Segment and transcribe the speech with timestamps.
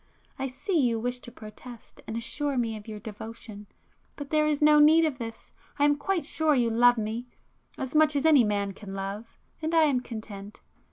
[0.39, 4.79] I see you wish to protest, and assure me of your devotion,—but there is no
[4.79, 9.75] need of this,—I am quite sure you love me,—as much as any man can love,—and
[9.75, 10.61] I am content.